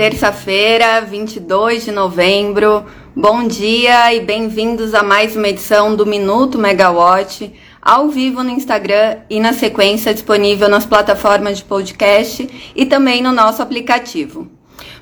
Terça-feira, 0.00 1.02
22 1.02 1.84
de 1.84 1.92
novembro. 1.92 2.86
Bom 3.14 3.46
dia 3.46 4.14
e 4.14 4.20
bem-vindos 4.20 4.94
a 4.94 5.02
mais 5.02 5.36
uma 5.36 5.46
edição 5.46 5.94
do 5.94 6.06
Minuto 6.06 6.56
Megawatt, 6.58 7.52
ao 7.82 8.08
vivo 8.08 8.42
no 8.42 8.48
Instagram 8.48 9.18
e 9.28 9.38
na 9.38 9.52
sequência 9.52 10.14
disponível 10.14 10.70
nas 10.70 10.86
plataformas 10.86 11.58
de 11.58 11.64
podcast 11.64 12.72
e 12.74 12.86
também 12.86 13.22
no 13.22 13.30
nosso 13.30 13.60
aplicativo. 13.60 14.48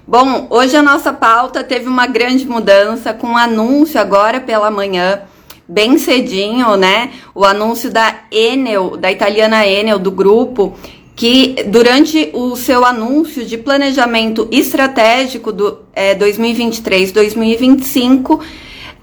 Bom, 0.05 0.48
hoje 0.50 0.77
a 0.77 0.82
nossa 0.82 1.12
pauta 1.12 1.62
teve 1.62 1.87
uma 1.87 2.09
grande 2.09 2.45
mudança 2.45 3.15
com 3.15 3.29
um 3.29 3.37
anúncio 3.37 4.01
agora 4.01 4.41
pela 4.41 4.69
manhã, 4.69 5.23
bem 5.69 5.96
cedinho, 5.96 6.77
né? 6.77 7.12
O 7.37 7.45
anúncio 7.45 7.89
da 7.89 8.23
Enel, 8.33 8.96
da 8.96 9.12
italiana 9.12 9.65
Enel, 9.65 10.01
do 10.01 10.11
grupo, 10.11 10.75
que 11.19 11.64
durante 11.66 12.30
o 12.32 12.55
seu 12.55 12.85
anúncio 12.85 13.45
de 13.45 13.58
planejamento 13.58 14.49
estratégico 14.53 15.50
do 15.50 15.81
é, 15.93 16.14
2023-2025 16.14 18.41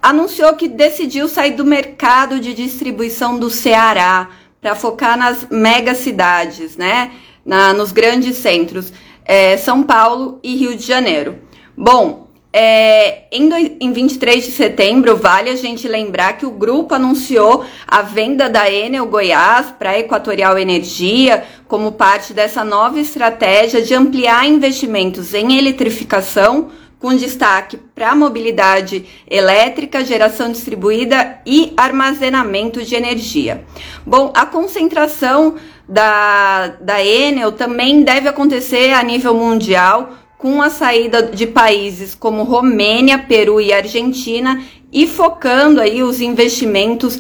anunciou 0.02 0.54
que 0.54 0.70
decidiu 0.70 1.28
sair 1.28 1.52
do 1.52 1.66
mercado 1.66 2.40
de 2.40 2.54
distribuição 2.54 3.38
do 3.38 3.50
Ceará 3.50 4.30
para 4.62 4.76
focar 4.76 5.18
nas 5.18 5.46
megacidades, 5.52 6.78
né? 6.78 7.12
Na, 7.46 7.74
nos 7.74 7.92
grandes 7.92 8.38
centros, 8.38 8.94
é, 9.26 9.58
São 9.58 9.84
Paulo 9.84 10.40
e 10.42 10.56
Rio 10.56 10.78
de 10.78 10.88
Janeiro. 10.88 11.36
Bom, 11.76 12.25
é, 12.58 13.24
em, 13.34 13.50
do, 13.50 13.56
em 13.58 13.92
23 13.92 14.46
de 14.46 14.52
setembro, 14.52 15.18
vale 15.18 15.50
a 15.50 15.58
gente 15.58 15.90
lembrar 15.90 16.38
que 16.38 16.46
o 16.46 16.52
grupo 16.52 16.96
anunciou 16.96 17.66
a 17.86 18.02
venda 18.02 18.48
da 18.48 18.72
Enel 18.72 19.06
Goiás 19.08 19.74
para 19.78 19.90
a 19.90 20.00
Equatorial 20.00 20.58
Energia 20.58 21.44
como 21.68 21.92
parte 21.92 22.32
dessa 22.32 22.64
nova 22.64 22.98
estratégia 22.98 23.82
de 23.82 23.94
ampliar 23.94 24.48
investimentos 24.48 25.34
em 25.34 25.58
eletrificação, 25.58 26.70
com 26.98 27.14
destaque 27.14 27.76
para 27.94 28.16
mobilidade 28.16 29.06
elétrica, 29.30 30.06
geração 30.06 30.50
distribuída 30.50 31.42
e 31.46 31.74
armazenamento 31.76 32.82
de 32.82 32.96
energia. 32.96 33.66
Bom, 34.06 34.32
a 34.34 34.46
concentração 34.46 35.56
da, 35.90 36.68
da 36.80 37.04
Enel 37.04 37.52
também 37.52 38.02
deve 38.02 38.30
acontecer 38.30 38.94
a 38.94 39.04
nível 39.04 39.34
mundial 39.34 40.14
com 40.38 40.62
a 40.62 40.70
saída 40.70 41.24
de 41.24 41.48
países 41.48 42.14
como 42.14 42.44
Romênia, 42.44 43.18
Peru 43.18 43.60
e 43.60 43.74
Argentina 43.74 44.62
e 44.92 45.08
focando 45.08 45.82
aí 45.82 46.04
os 46.04 46.22
investimentos 46.22 47.20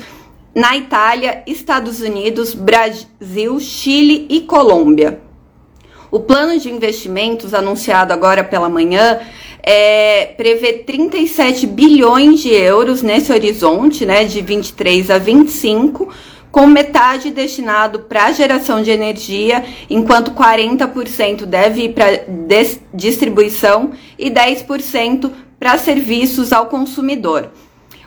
na 0.53 0.77
Itália, 0.77 1.43
Estados 1.45 1.99
Unidos, 1.99 2.53
Brasil, 2.53 3.59
Chile 3.59 4.25
e 4.29 4.41
Colômbia. 4.41 5.19
O 6.09 6.19
plano 6.21 6.57
de 6.57 6.71
investimentos 6.71 7.53
anunciado 7.53 8.13
agora 8.13 8.43
pela 8.43 8.69
manhã 8.69 9.19
é, 9.61 10.27
prevê 10.37 10.73
37 10.73 11.67
bilhões 11.67 12.39
de 12.39 12.53
euros 12.53 13.01
nesse 13.01 13.33
horizonte, 13.33 14.05
né, 14.05 14.23
de 14.23 14.39
23 14.39 15.09
a 15.09 15.17
25, 15.17 16.07
com 16.55 16.67
metade 16.67 17.31
destinado 17.31 17.99
para 17.99 18.31
geração 18.31 18.81
de 18.81 18.89
energia, 18.89 19.65
enquanto 19.89 20.31
40% 20.31 21.45
deve 21.45 21.83
ir 21.83 21.89
para 21.89 22.23
distribuição 22.93 23.91
e 24.17 24.31
10% 24.31 25.31
para 25.59 25.77
serviços 25.77 26.53
ao 26.53 26.67
consumidor. 26.67 27.49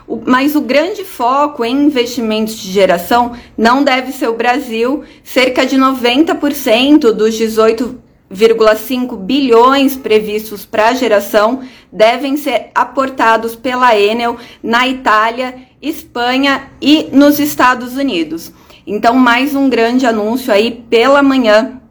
O, 0.07 0.19
mas 0.25 0.55
o 0.55 0.61
grande 0.61 1.03
foco 1.03 1.63
em 1.63 1.85
investimentos 1.85 2.55
de 2.55 2.71
geração 2.71 3.33
não 3.55 3.83
deve 3.83 4.11
ser 4.11 4.29
o 4.29 4.35
Brasil, 4.35 5.03
cerca 5.23 5.63
de 5.63 5.77
90% 5.77 7.11
dos 7.11 7.35
18 7.35 8.08
1,5 8.31 9.17
bilhões 9.17 9.97
previstos 9.97 10.65
para 10.65 10.93
geração 10.93 11.61
devem 11.91 12.37
ser 12.37 12.69
aportados 12.75 13.55
pela 13.55 13.97
Enel 13.97 14.37
na 14.61 14.87
Itália, 14.87 15.55
Espanha 15.81 16.69
e 16.81 17.09
nos 17.11 17.39
Estados 17.39 17.95
Unidos. 17.95 18.51
Então, 18.85 19.13
mais 19.13 19.55
um 19.55 19.69
grande 19.69 20.05
anúncio 20.05 20.53
aí 20.53 20.83
pela 20.89 21.23
manhã 21.23 21.81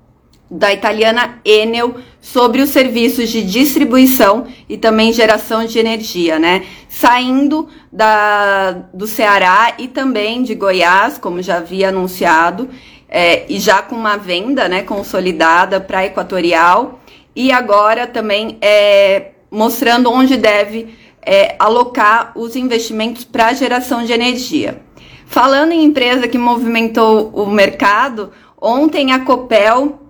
da 0.50 0.72
italiana 0.72 1.38
Enel 1.44 1.96
sobre 2.20 2.60
os 2.60 2.70
serviços 2.70 3.30
de 3.30 3.42
distribuição 3.42 4.46
e 4.68 4.76
também 4.76 5.12
geração 5.12 5.64
de 5.64 5.78
energia, 5.78 6.38
né? 6.38 6.64
Saindo 6.88 7.68
da, 7.92 8.72
do 8.92 9.06
Ceará 9.06 9.74
e 9.78 9.88
também 9.88 10.42
de 10.42 10.54
Goiás, 10.54 11.16
como 11.16 11.40
já 11.42 11.58
havia 11.58 11.88
anunciado, 11.88 12.68
é, 13.08 13.44
e 13.48 13.58
já 13.58 13.80
com 13.80 13.94
uma 13.94 14.16
venda 14.16 14.68
né, 14.68 14.82
consolidada 14.82 15.80
para 15.80 16.04
Equatorial, 16.04 17.00
e 17.34 17.50
agora 17.52 18.06
também 18.06 18.58
é, 18.60 19.30
mostrando 19.50 20.10
onde 20.10 20.36
deve 20.36 20.94
é, 21.22 21.56
alocar 21.58 22.32
os 22.34 22.56
investimentos 22.56 23.24
para 23.24 23.52
geração 23.52 24.04
de 24.04 24.12
energia. 24.12 24.82
Falando 25.24 25.72
em 25.72 25.84
empresa 25.84 26.26
que 26.26 26.38
movimentou 26.38 27.30
o 27.34 27.46
mercado, 27.46 28.32
ontem 28.60 29.12
a 29.12 29.20
Copel 29.20 30.07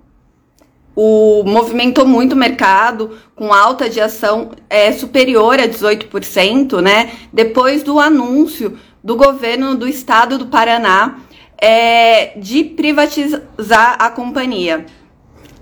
o, 1.01 1.45
movimentou 1.45 2.05
muito 2.05 2.33
o 2.33 2.37
mercado, 2.37 3.17
com 3.37 3.53
alta 3.55 3.89
de 3.89 4.01
ação 4.01 4.51
é, 4.69 4.91
superior 4.91 5.61
a 5.61 5.69
18%, 5.69 6.81
né? 6.81 7.13
Depois 7.33 7.85
do 7.85 8.01
anúncio 8.01 8.77
do 9.03 9.15
governo 9.15 9.77
do 9.77 9.87
estado 9.87 10.37
do 10.37 10.47
Paraná 10.47 11.21
é, 11.57 12.37
de 12.37 12.65
privatizar 12.65 13.95
a 13.97 14.11
companhia. 14.11 14.87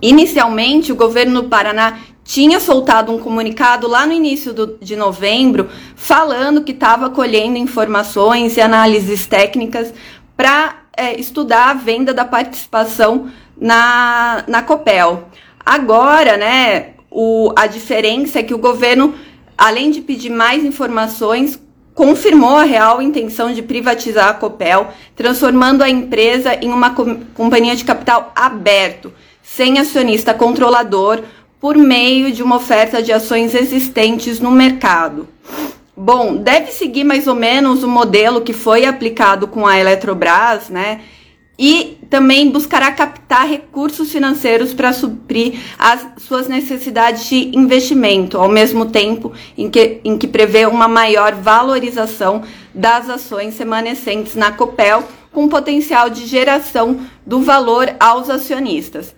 Inicialmente, 0.00 0.90
o 0.90 0.96
governo 0.96 1.42
do 1.42 1.48
Paraná 1.50 1.98
tinha 2.24 2.58
soltado 2.58 3.12
um 3.12 3.18
comunicado 3.18 3.86
lá 3.86 4.06
no 4.06 4.14
início 4.14 4.54
do, 4.54 4.78
de 4.80 4.96
novembro 4.96 5.68
falando 5.94 6.64
que 6.64 6.72
estava 6.72 7.10
colhendo 7.10 7.58
informações 7.58 8.56
e 8.56 8.62
análises 8.62 9.26
técnicas 9.26 9.92
para 10.34 10.76
é, 10.96 11.20
estudar 11.20 11.68
a 11.68 11.74
venda 11.74 12.14
da 12.14 12.24
participação 12.24 13.30
na, 13.58 14.44
na 14.46 14.62
Copel. 14.62 15.24
Agora, 15.64 16.36
né, 16.36 16.90
o, 17.10 17.52
a 17.56 17.66
diferença 17.66 18.38
é 18.38 18.42
que 18.42 18.54
o 18.54 18.58
governo, 18.58 19.14
além 19.56 19.90
de 19.90 20.00
pedir 20.00 20.30
mais 20.30 20.64
informações, 20.64 21.58
confirmou 21.94 22.56
a 22.56 22.64
real 22.64 23.00
intenção 23.00 23.52
de 23.52 23.62
privatizar 23.62 24.28
a 24.28 24.34
Copel, 24.34 24.88
transformando 25.16 25.82
a 25.82 25.88
empresa 25.88 26.54
em 26.54 26.68
uma 26.68 26.90
com 26.90 27.20
companhia 27.34 27.74
de 27.74 27.84
capital 27.84 28.32
aberto, 28.36 29.12
sem 29.42 29.78
acionista 29.78 30.34
controlador, 30.34 31.22
por 31.58 31.76
meio 31.76 32.30
de 32.30 32.42
uma 32.42 32.56
oferta 32.56 33.02
de 33.02 33.12
ações 33.12 33.54
existentes 33.54 34.38
no 34.40 34.50
mercado. 34.50 35.26
Bom, 35.96 36.36
deve 36.36 36.70
seguir 36.70 37.04
mais 37.04 37.26
ou 37.26 37.34
menos 37.34 37.82
o 37.82 37.88
modelo 37.88 38.42
que 38.42 38.52
foi 38.52 38.84
aplicado 38.84 39.48
com 39.48 39.66
a 39.66 39.80
Eletrobras, 39.80 40.68
né? 40.68 41.00
E 41.58 41.96
também 42.10 42.50
buscará 42.50 42.92
captar 42.92 43.48
recursos 43.48 44.12
financeiros 44.12 44.74
para 44.74 44.92
suprir 44.92 45.58
as 45.78 46.06
suas 46.18 46.48
necessidades 46.48 47.26
de 47.28 47.56
investimento, 47.56 48.36
ao 48.38 48.48
mesmo 48.48 48.86
tempo 48.86 49.32
em 49.56 49.70
que, 49.70 50.00
em 50.04 50.18
que 50.18 50.26
prevê 50.26 50.66
uma 50.66 50.86
maior 50.86 51.34
valorização 51.34 52.42
das 52.74 53.08
ações 53.08 53.56
remanescentes 53.58 54.34
na 54.34 54.52
Copel, 54.52 55.02
com 55.32 55.48
potencial 55.48 56.10
de 56.10 56.26
geração 56.26 57.00
do 57.26 57.40
valor 57.40 57.94
aos 57.98 58.28
acionistas. 58.30 59.14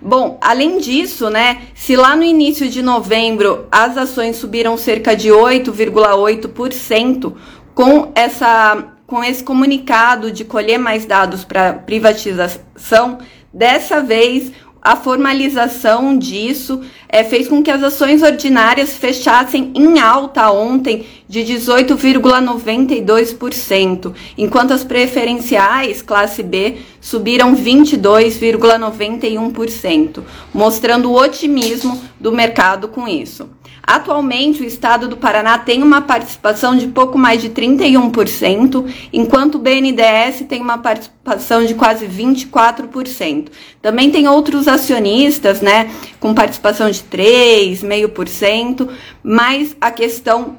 Bom, 0.00 0.38
além 0.40 0.78
disso, 0.78 1.28
né, 1.30 1.62
se 1.74 1.96
lá 1.96 2.14
no 2.14 2.22
início 2.22 2.68
de 2.68 2.80
novembro 2.82 3.66
as 3.70 3.96
ações 3.96 4.36
subiram 4.36 4.76
cerca 4.76 5.16
de 5.16 5.30
8,8%, 5.30 7.32
com 7.74 8.12
essa 8.14 8.95
com 9.06 9.22
esse 9.22 9.42
comunicado 9.42 10.30
de 10.30 10.44
colher 10.44 10.78
mais 10.78 11.06
dados 11.06 11.44
para 11.44 11.72
privatização, 11.72 13.18
dessa 13.52 14.00
vez 14.00 14.52
a 14.86 14.94
formalização 14.94 16.16
disso 16.16 16.80
é, 17.08 17.24
fez 17.24 17.48
com 17.48 17.60
que 17.60 17.70
as 17.72 17.82
ações 17.82 18.22
ordinárias 18.22 18.96
fechassem 18.96 19.72
em 19.74 19.98
alta 19.98 20.50
ontem 20.50 21.04
de 21.28 21.40
18,92%, 21.40 24.14
enquanto 24.38 24.72
as 24.72 24.84
preferenciais 24.84 26.00
classe 26.02 26.40
B 26.42 26.76
subiram 27.00 27.56
22,91%, 27.56 30.22
mostrando 30.54 31.10
o 31.10 31.20
otimismo 31.20 32.00
do 32.20 32.30
mercado 32.32 32.86
com 32.88 33.08
isso. 33.08 33.48
Atualmente, 33.86 34.62
o 34.62 34.66
estado 34.66 35.06
do 35.06 35.16
Paraná 35.16 35.58
tem 35.58 35.80
uma 35.80 36.00
participação 36.00 36.76
de 36.76 36.88
pouco 36.88 37.16
mais 37.16 37.40
de 37.40 37.50
31%, 37.50 38.92
enquanto 39.12 39.54
o 39.54 39.60
BNDES 39.60 40.44
tem 40.48 40.60
uma 40.60 40.78
participação 40.78 41.64
de 41.64 41.74
quase 41.74 42.04
24%. 42.06 43.46
Também 43.80 44.10
tem 44.10 44.26
outros 44.26 44.66
acionistas, 44.66 45.60
né, 45.60 45.88
com 46.18 46.34
participação 46.34 46.90
de 46.90 46.98
3,5%, 47.04 48.88
mas 49.22 49.76
a 49.80 49.92
questão 49.92 50.56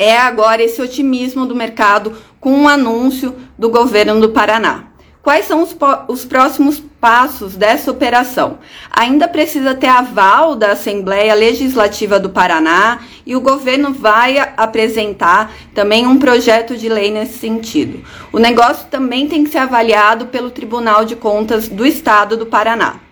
é 0.00 0.16
agora 0.16 0.62
esse 0.62 0.80
otimismo 0.80 1.44
do 1.44 1.54
mercado 1.54 2.16
com 2.40 2.52
o 2.52 2.62
um 2.62 2.68
anúncio 2.68 3.36
do 3.58 3.68
governo 3.68 4.18
do 4.18 4.30
Paraná. 4.30 4.84
Quais 5.22 5.44
são 5.44 5.62
os, 5.62 5.76
os 6.08 6.24
próximos 6.24 6.82
passos 7.00 7.56
dessa 7.56 7.90
operação. 7.90 8.58
Ainda 8.90 9.26
precisa 9.26 9.74
ter 9.74 9.86
aval 9.86 10.54
da 10.54 10.72
Assembleia 10.72 11.34
Legislativa 11.34 12.20
do 12.20 12.28
Paraná 12.28 13.00
e 13.24 13.34
o 13.34 13.40
governo 13.40 13.92
vai 13.92 14.38
apresentar 14.56 15.52
também 15.74 16.06
um 16.06 16.18
projeto 16.18 16.76
de 16.76 16.88
lei 16.88 17.10
nesse 17.10 17.38
sentido. 17.38 18.04
O 18.32 18.38
negócio 18.38 18.86
também 18.88 19.28
tem 19.28 19.44
que 19.44 19.50
ser 19.50 19.58
avaliado 19.58 20.26
pelo 20.26 20.50
Tribunal 20.50 21.04
de 21.04 21.16
Contas 21.16 21.68
do 21.68 21.86
Estado 21.86 22.36
do 22.36 22.46
Paraná. 22.46 23.09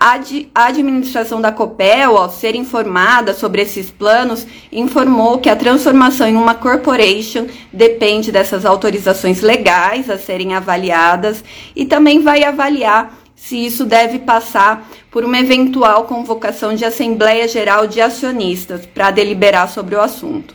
A 0.00 0.20
administração 0.54 1.40
da 1.40 1.50
Copel, 1.50 2.16
ao 2.16 2.30
ser 2.30 2.54
informada 2.54 3.34
sobre 3.34 3.62
esses 3.62 3.90
planos, 3.90 4.46
informou 4.70 5.38
que 5.38 5.50
a 5.50 5.56
transformação 5.56 6.28
em 6.28 6.36
uma 6.36 6.54
corporation 6.54 7.48
depende 7.72 8.30
dessas 8.30 8.64
autorizações 8.64 9.40
legais 9.40 10.08
a 10.08 10.16
serem 10.16 10.54
avaliadas 10.54 11.42
e 11.74 11.84
também 11.84 12.22
vai 12.22 12.44
avaliar 12.44 13.18
se 13.34 13.56
isso 13.56 13.84
deve 13.84 14.20
passar 14.20 14.88
por 15.10 15.24
uma 15.24 15.40
eventual 15.40 16.04
convocação 16.04 16.76
de 16.76 16.84
Assembleia 16.84 17.48
Geral 17.48 17.88
de 17.88 18.00
Acionistas 18.00 18.86
para 18.86 19.10
deliberar 19.10 19.68
sobre 19.68 19.96
o 19.96 20.00
assunto. 20.00 20.54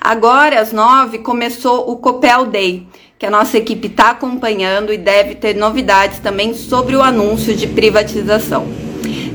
Agora, 0.00 0.60
às 0.60 0.72
nove, 0.72 1.18
começou 1.18 1.90
o 1.90 1.96
Copel 1.96 2.46
Day, 2.46 2.86
que 3.18 3.26
a 3.26 3.30
nossa 3.30 3.58
equipe 3.58 3.88
está 3.88 4.10
acompanhando 4.10 4.92
e 4.92 4.98
deve 4.98 5.34
ter 5.34 5.56
novidades 5.56 6.20
também 6.20 6.54
sobre 6.54 6.94
o 6.94 7.02
anúncio 7.02 7.56
de 7.56 7.66
privatização. 7.66 8.83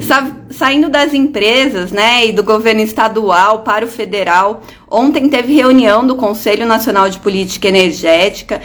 Sa 0.09 0.35
saindo 0.49 0.89
das 0.89 1.13
empresas 1.13 1.91
né, 1.91 2.25
e 2.25 2.31
do 2.31 2.43
governo 2.43 2.81
estadual 2.81 3.59
para 3.59 3.85
o 3.85 3.87
federal, 3.87 4.63
ontem 4.89 5.29
teve 5.29 5.53
reunião 5.53 6.05
do 6.05 6.15
Conselho 6.15 6.65
Nacional 6.65 7.07
de 7.11 7.19
Política 7.19 7.67
Energética 7.67 8.59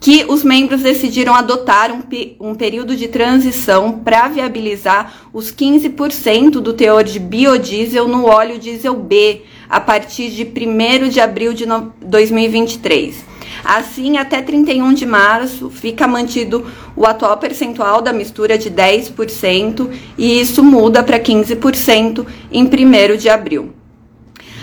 que 0.00 0.24
os 0.28 0.42
membros 0.42 0.82
decidiram 0.82 1.32
adotar 1.32 1.92
um, 1.92 2.02
um 2.40 2.56
período 2.56 2.96
de 2.96 3.06
transição 3.06 4.00
para 4.00 4.26
viabilizar 4.26 5.28
os 5.32 5.52
15% 5.52 6.54
do 6.54 6.72
teor 6.72 7.04
de 7.04 7.20
biodiesel 7.20 8.08
no 8.08 8.26
óleo 8.26 8.58
diesel 8.58 8.96
B 8.96 9.42
a 9.68 9.80
partir 9.80 10.30
de 10.30 10.42
1 10.42 11.08
de 11.08 11.20
abril 11.20 11.54
de 11.54 11.66
2023. 12.02 13.29
Assim, 13.64 14.16
até 14.16 14.42
31 14.42 14.94
de 14.94 15.06
março 15.06 15.70
fica 15.70 16.06
mantido 16.06 16.66
o 16.96 17.06
atual 17.06 17.36
percentual 17.36 18.00
da 18.02 18.12
mistura 18.12 18.56
de 18.56 18.70
10% 18.70 19.88
e 20.16 20.40
isso 20.40 20.62
muda 20.62 21.02
para 21.02 21.18
15% 21.18 22.26
em 22.50 22.64
1 22.64 23.16
de 23.16 23.28
abril. 23.28 23.74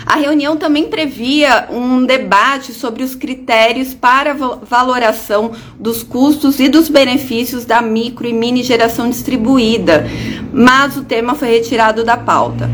A 0.08 0.16
reunião 0.16 0.56
também 0.56 0.88
previa 0.88 1.68
um 1.70 2.06
debate 2.06 2.72
sobre 2.72 3.02
os 3.02 3.14
critérios 3.14 3.92
para 3.92 4.32
valoração 4.34 5.52
dos 5.78 6.02
custos 6.02 6.58
e 6.60 6.68
dos 6.68 6.88
benefícios 6.88 7.66
da 7.66 7.82
micro 7.82 8.26
e 8.26 8.32
mini 8.32 8.62
geração 8.62 9.10
distribuída, 9.10 10.06
mas 10.50 10.96
o 10.96 11.04
tema 11.04 11.34
foi 11.34 11.48
retirado 11.48 12.04
da 12.04 12.16
pauta. 12.16 12.70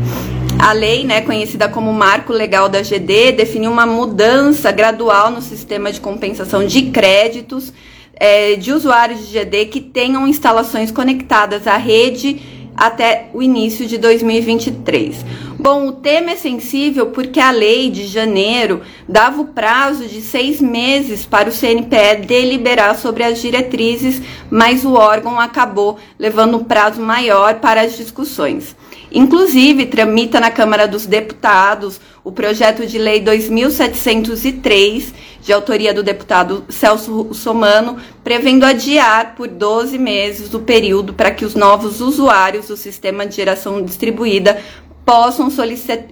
A 0.65 0.71
lei, 0.71 1.03
né, 1.03 1.21
conhecida 1.21 1.69
como 1.69 1.93
Marco 1.93 2.33
Legal 2.33 2.67
da 2.67 2.81
GD, 2.81 3.33
definiu 3.33 3.69
uma 3.69 3.85
mudança 3.85 4.71
gradual 4.71 5.29
no 5.29 5.39
sistema 5.39 5.91
de 5.91 6.01
compensação 6.01 6.65
de 6.65 6.89
créditos 6.89 7.71
é, 8.15 8.55
de 8.55 8.73
usuários 8.73 9.27
de 9.27 9.33
GD 9.37 9.67
que 9.67 9.79
tenham 9.79 10.27
instalações 10.27 10.89
conectadas 10.89 11.67
à 11.67 11.77
rede 11.77 12.41
até 12.75 13.29
o 13.31 13.43
início 13.43 13.85
de 13.85 13.99
2023. 13.99 15.23
Bom, 15.57 15.87
o 15.87 15.91
tema 15.93 16.31
é 16.31 16.35
sensível 16.35 17.07
porque 17.07 17.39
a 17.39 17.49
lei 17.49 17.89
de 17.89 18.07
janeiro 18.07 18.81
dava 19.07 19.41
o 19.41 19.47
prazo 19.47 20.05
de 20.05 20.21
seis 20.21 20.59
meses 20.59 21.25
para 21.25 21.49
o 21.49 21.51
CNPE 21.51 22.25
deliberar 22.27 22.97
sobre 22.97 23.23
as 23.23 23.39
diretrizes, 23.39 24.21
mas 24.49 24.83
o 24.83 24.93
órgão 24.93 25.39
acabou 25.39 25.97
levando 26.19 26.57
um 26.57 26.63
prazo 26.63 27.01
maior 27.01 27.55
para 27.55 27.81
as 27.81 27.95
discussões. 27.95 28.75
Inclusive, 29.11 29.85
tramita 29.85 30.41
na 30.41 30.51
Câmara 30.51 30.87
dos 30.87 31.05
Deputados 31.05 32.01
o 32.21 32.31
projeto 32.31 32.85
de 32.85 32.97
lei 32.97 33.21
2703, 33.21 35.13
de 35.41 35.53
autoria 35.53 35.93
do 35.93 36.01
deputado 36.01 36.65
Celso 36.69 37.31
Somano, 37.33 37.97
prevendo 38.23 38.65
adiar 38.65 39.35
por 39.35 39.47
12 39.47 39.97
meses 39.99 40.53
o 40.55 40.59
período 40.59 41.13
para 41.13 41.29
que 41.29 41.45
os 41.45 41.53
novos 41.53 42.01
usuários 42.01 42.67
do 42.67 42.75
sistema 42.75 43.27
de 43.27 43.35
geração 43.35 43.81
distribuída 43.83 44.59
possam 45.05 45.49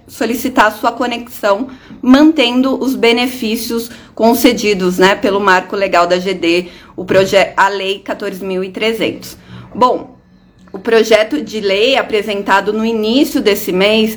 solicitar 0.06 0.72
sua 0.72 0.92
conexão, 0.92 1.68
mantendo 2.00 2.80
os 2.80 2.94
benefícios 2.94 3.90
concedidos 4.14 4.98
né, 4.98 5.16
pelo 5.16 5.40
marco 5.40 5.74
legal 5.74 6.06
da 6.06 6.16
GD, 6.16 6.68
o 6.96 7.04
a 7.56 7.68
Lei 7.68 8.02
14.300. 8.06 9.36
Bom, 9.74 10.16
o 10.72 10.78
projeto 10.78 11.42
de 11.42 11.60
lei 11.60 11.96
apresentado 11.96 12.72
no 12.72 12.84
início 12.84 13.40
desse 13.40 13.72
mês 13.72 14.16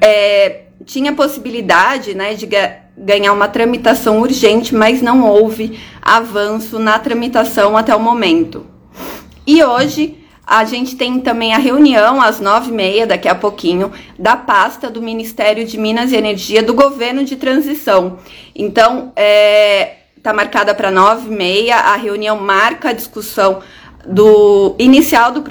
é, 0.00 0.62
tinha 0.84 1.12
possibilidade 1.12 2.14
né, 2.14 2.34
de 2.34 2.48
ganhar 2.96 3.32
uma 3.32 3.48
tramitação 3.48 4.20
urgente, 4.20 4.74
mas 4.74 5.00
não 5.00 5.24
houve 5.24 5.78
avanço 6.02 6.78
na 6.78 6.98
tramitação 6.98 7.76
até 7.76 7.94
o 7.94 8.00
momento. 8.00 8.66
E 9.46 9.62
hoje 9.62 10.25
a 10.46 10.64
gente 10.64 10.94
tem 10.94 11.18
também 11.20 11.52
a 11.52 11.58
reunião 11.58 12.20
às 12.20 12.38
nove 12.38 12.70
e 12.70 12.72
meia, 12.72 13.06
daqui 13.06 13.28
a 13.28 13.34
pouquinho, 13.34 13.90
da 14.16 14.36
pasta 14.36 14.88
do 14.88 15.02
Ministério 15.02 15.66
de 15.66 15.76
Minas 15.76 16.12
e 16.12 16.16
Energia 16.16 16.62
do 16.62 16.72
Governo 16.72 17.24
de 17.24 17.34
Transição. 17.34 18.18
Então, 18.54 19.12
está 20.16 20.30
é, 20.30 20.32
marcada 20.32 20.72
para 20.72 20.92
nove 20.92 21.26
e 21.26 21.36
meia. 21.36 21.76
A 21.76 21.96
reunião 21.96 22.38
marca 22.38 22.90
a 22.90 22.92
discussão 22.92 23.60
do 24.06 24.76
inicial 24.78 25.32
do 25.32 25.42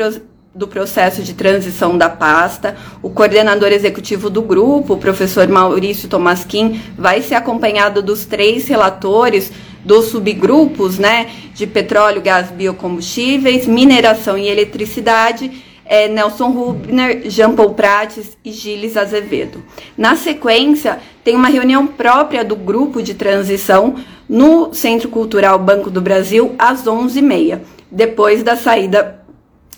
do 0.56 0.70
processo 0.70 1.22
de 1.22 1.34
transição 1.34 1.98
da 1.98 2.08
pasta. 2.08 2.78
O 3.04 3.10
coordenador 3.10 3.74
executivo 3.74 4.30
do 4.30 4.42
grupo, 4.42 4.94
o 4.94 4.98
professor 4.98 5.46
Maurício 5.50 6.08
Tomasquim, 6.08 6.82
vai 6.98 7.22
ser 7.22 7.36
acompanhado 7.36 8.02
dos 8.02 8.24
três 8.24 8.66
relatores 8.66 9.52
dos 9.86 10.08
subgrupos 10.08 10.98
né, 10.98 11.30
de 11.54 11.68
petróleo, 11.68 12.22
gás, 12.22 12.50
biocombustíveis, 12.50 13.68
mineração 13.68 14.38
e 14.38 14.48
eletricidade, 14.48 15.64
é, 15.86 16.08
Nelson 16.08 16.50
Rubner, 16.50 17.30
Jean 17.30 17.54
Paul 17.54 17.76
Prates 17.76 18.36
e 18.44 18.52
Gilles 18.52 18.98
Azevedo. 18.98 19.64
Na 19.96 20.16
sequência, 20.16 21.00
tem 21.24 21.36
uma 21.36 21.48
reunião 21.48 21.86
própria 21.86 22.44
do 22.44 22.56
grupo 22.56 23.04
de 23.04 23.14
transição 23.14 23.96
no 24.28 24.74
Centro 24.74 25.10
Cultural 25.10 25.60
Banco 25.60 25.92
do 25.92 26.02
Brasil 26.02 26.56
às 26.58 26.84
11h30, 26.86 27.60
depois 27.92 28.42
da 28.42 28.56
saída 28.56 29.24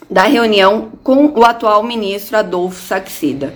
da 0.09 0.23
reunião 0.23 0.93
com 1.03 1.33
o 1.35 1.43
atual 1.43 1.83
ministro 1.83 2.37
Adolfo 2.37 2.81
Saxida. 2.81 3.53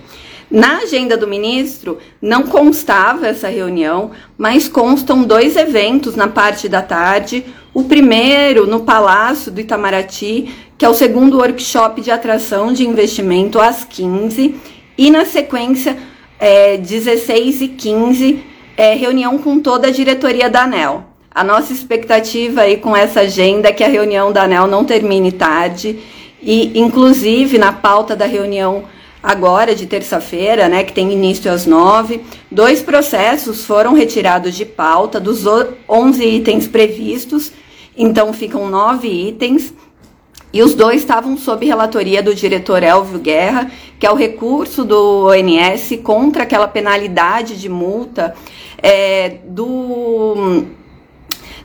Na 0.52 0.80
agenda 0.80 1.16
do 1.16 1.26
ministro 1.26 1.96
não 2.20 2.42
constava 2.42 3.26
essa 3.26 3.48
reunião, 3.48 4.10
mas 4.36 4.68
constam 4.68 5.24
dois 5.24 5.56
eventos 5.56 6.14
na 6.14 6.28
parte 6.28 6.68
da 6.68 6.82
tarde. 6.82 7.42
O 7.72 7.84
primeiro 7.84 8.66
no 8.66 8.80
Palácio 8.80 9.50
do 9.50 9.62
Itamaraty, 9.62 10.52
que 10.76 10.84
é 10.84 10.88
o 10.90 10.92
segundo 10.92 11.38
workshop 11.38 12.02
de 12.02 12.10
atração 12.10 12.70
de 12.70 12.86
investimento 12.86 13.58
às 13.58 13.82
15, 13.82 14.54
e 14.98 15.10
na 15.10 15.24
sequência, 15.24 15.96
é, 16.38 16.76
16 16.76 17.62
e 17.62 17.68
15, 17.68 18.44
é, 18.76 18.94
reunião 18.94 19.38
com 19.38 19.58
toda 19.58 19.88
a 19.88 19.90
diretoria 19.90 20.50
da 20.50 20.64
ANEL. 20.64 21.04
A 21.34 21.42
nossa 21.42 21.72
expectativa 21.72 22.60
aí 22.60 22.76
com 22.76 22.94
essa 22.94 23.20
agenda 23.20 23.70
é 23.70 23.72
que 23.72 23.82
a 23.82 23.88
reunião 23.88 24.30
da 24.30 24.42
ANEL 24.42 24.66
não 24.66 24.84
termine 24.84 25.32
tarde 25.32 25.98
e, 26.42 26.78
inclusive, 26.78 27.56
na 27.56 27.72
pauta 27.72 28.14
da 28.14 28.26
reunião 28.26 28.84
agora 29.22 29.74
de 29.74 29.86
terça-feira, 29.86 30.68
né, 30.68 30.82
que 30.82 30.92
tem 30.92 31.12
início 31.12 31.50
às 31.50 31.64
nove, 31.64 32.22
dois 32.50 32.82
processos 32.82 33.64
foram 33.64 33.94
retirados 33.94 34.54
de 34.54 34.64
pauta 34.64 35.20
dos 35.20 35.44
11 35.88 36.24
itens 36.24 36.66
previstos, 36.66 37.52
então 37.96 38.32
ficam 38.32 38.68
nove 38.68 39.08
itens. 39.08 39.72
E 40.54 40.62
os 40.62 40.74
dois 40.74 41.00
estavam 41.00 41.38
sob 41.38 41.64
relatoria 41.64 42.22
do 42.22 42.34
diretor 42.34 42.82
Elvio 42.82 43.18
Guerra, 43.18 43.70
que 43.98 44.06
é 44.06 44.10
o 44.10 44.14
recurso 44.14 44.84
do 44.84 45.28
ONS 45.28 45.98
contra 46.02 46.42
aquela 46.42 46.68
penalidade 46.68 47.58
de 47.58 47.70
multa 47.70 48.34
é, 48.82 49.38
do 49.46 50.66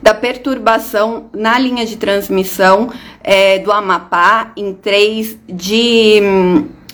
da 0.02 0.14
perturbação 0.14 1.30
na 1.34 1.58
linha 1.58 1.86
de 1.86 1.98
transmissão 1.98 2.92
é, 3.24 3.60
do 3.60 3.72
Amapá 3.72 4.52
em 4.56 4.74
3 4.74 5.38
de, 5.50 6.22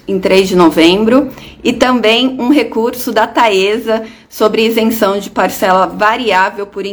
em 0.07 0.19
3 0.19 0.49
de 0.49 0.55
novembro 0.55 1.31
e 1.63 1.71
também 1.71 2.35
um 2.39 2.49
recurso 2.49 3.11
da 3.11 3.25
Taesa 3.25 4.03
sobre 4.29 4.65
isenção 4.65 5.17
de 5.17 5.29
parcela 5.29 5.85
variável 5.85 6.67
por 6.67 6.83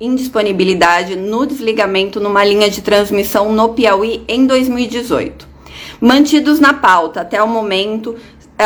indisponibilidade 0.00 1.16
no 1.16 1.46
desligamento 1.46 2.20
numa 2.20 2.44
linha 2.44 2.70
de 2.70 2.82
transmissão 2.82 3.52
no 3.52 3.70
Piauí 3.70 4.22
em 4.26 4.46
2018. 4.46 5.46
Mantidos 6.00 6.60
na 6.60 6.74
pauta 6.74 7.20
até 7.20 7.42
o 7.42 7.48
momento, 7.48 8.16
é, 8.58 8.64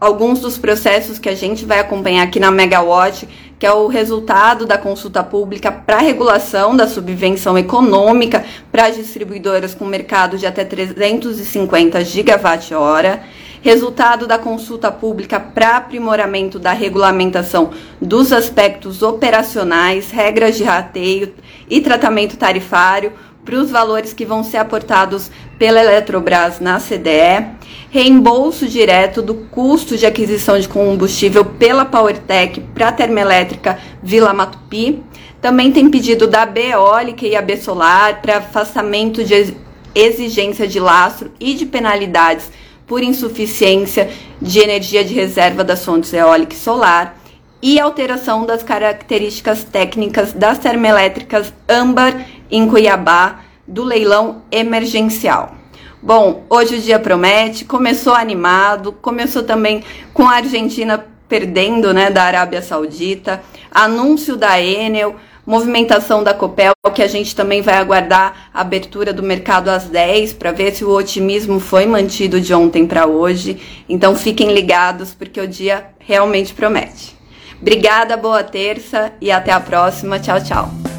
alguns 0.00 0.40
dos 0.40 0.56
processos 0.58 1.18
que 1.18 1.28
a 1.28 1.34
gente 1.34 1.64
vai 1.64 1.80
acompanhar 1.80 2.22
aqui 2.22 2.40
na 2.40 2.50
Megawatt 2.50 3.28
que 3.58 3.66
é 3.66 3.72
o 3.72 3.88
resultado 3.88 4.64
da 4.64 4.78
consulta 4.78 5.22
pública 5.24 5.72
para 5.72 5.98
regulação 5.98 6.76
da 6.76 6.86
subvenção 6.86 7.58
econômica 7.58 8.44
para 8.70 8.90
distribuidoras 8.90 9.74
com 9.74 9.84
mercado 9.84 10.38
de 10.38 10.46
até 10.46 10.64
350 10.64 12.04
gigawatt-hora 12.04 13.22
resultado 13.60 14.26
da 14.26 14.38
consulta 14.38 14.90
pública 14.90 15.40
para 15.40 15.76
aprimoramento 15.76 16.58
da 16.58 16.72
regulamentação 16.72 17.70
dos 18.00 18.32
aspectos 18.32 19.02
operacionais, 19.02 20.10
regras 20.10 20.56
de 20.56 20.64
rateio 20.64 21.34
e 21.68 21.80
tratamento 21.80 22.36
tarifário 22.36 23.12
para 23.48 23.56
os 23.56 23.70
valores 23.70 24.12
que 24.12 24.26
vão 24.26 24.44
ser 24.44 24.58
aportados 24.58 25.30
pela 25.58 25.80
Eletrobras 25.80 26.60
na 26.60 26.78
CDE, 26.78 27.46
reembolso 27.88 28.68
direto 28.68 29.22
do 29.22 29.32
custo 29.34 29.96
de 29.96 30.04
aquisição 30.04 30.60
de 30.60 30.68
combustível 30.68 31.46
pela 31.46 31.86
PowerTech 31.86 32.60
para 32.74 32.88
a 32.88 32.92
termoelétrica 32.92 33.78
Vila 34.02 34.34
Matupi. 34.34 35.02
Também 35.40 35.72
tem 35.72 35.88
pedido 35.88 36.26
da 36.26 36.44
Beólica 36.44 37.26
e 37.26 37.34
a 37.34 37.40
B 37.40 37.56
Solar 37.56 38.20
para 38.20 38.36
afastamento 38.36 39.24
de 39.24 39.54
exigência 39.94 40.68
de 40.68 40.78
lastro 40.78 41.32
e 41.40 41.54
de 41.54 41.64
penalidades 41.64 42.50
por 42.86 43.02
insuficiência 43.02 44.10
de 44.42 44.58
energia 44.58 45.02
de 45.02 45.14
reserva 45.14 45.64
das 45.64 45.82
fontes 45.82 46.12
eólica 46.12 46.52
e 46.52 46.58
solar 46.58 47.18
e 47.62 47.80
alteração 47.80 48.46
das 48.46 48.62
características 48.62 49.64
técnicas 49.64 50.32
das 50.32 50.58
termoelétricas 50.58 51.52
âmbar 51.68 52.26
em 52.50 52.68
Cuiabá 52.68 53.40
do 53.66 53.84
leilão 53.84 54.42
emergencial. 54.50 55.54
Bom, 56.02 56.44
hoje 56.48 56.76
o 56.76 56.80
dia 56.80 56.98
promete, 56.98 57.64
começou 57.64 58.14
animado, 58.14 58.92
começou 58.92 59.42
também 59.42 59.82
com 60.14 60.28
a 60.28 60.36
Argentina 60.36 61.04
perdendo, 61.28 61.92
né, 61.92 62.10
da 62.10 62.22
Arábia 62.22 62.62
Saudita, 62.62 63.42
anúncio 63.70 64.36
da 64.36 64.60
Enel, 64.60 65.16
movimentação 65.44 66.22
da 66.22 66.34
Copel, 66.34 66.72
que 66.94 67.02
a 67.02 67.06
gente 67.06 67.34
também 67.34 67.62
vai 67.62 67.76
aguardar 67.76 68.50
a 68.52 68.60
abertura 68.60 69.12
do 69.12 69.22
mercado 69.22 69.68
às 69.68 69.84
10 69.84 70.34
para 70.34 70.52
ver 70.52 70.74
se 70.74 70.84
o 70.84 70.90
otimismo 70.90 71.58
foi 71.58 71.86
mantido 71.86 72.40
de 72.40 72.52
ontem 72.52 72.86
para 72.86 73.06
hoje. 73.06 73.58
Então 73.88 74.14
fiquem 74.14 74.52
ligados 74.52 75.14
porque 75.14 75.40
o 75.40 75.48
dia 75.48 75.86
realmente 75.98 76.52
promete. 76.52 77.16
Obrigada, 77.60 78.16
boa 78.16 78.44
terça 78.44 79.12
e 79.20 79.30
até 79.30 79.50
a 79.50 79.60
próxima. 79.60 80.18
Tchau, 80.18 80.42
tchau. 80.42 80.97